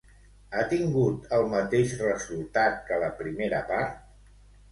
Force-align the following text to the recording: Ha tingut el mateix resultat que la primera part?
Ha 0.53 0.61
tingut 0.69 1.27
el 1.39 1.43
mateix 1.51 1.93
resultat 2.07 2.81
que 2.87 2.99
la 3.05 3.13
primera 3.21 3.63
part? 3.71 4.01